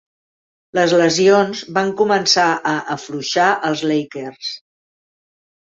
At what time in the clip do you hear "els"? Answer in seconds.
3.71-3.87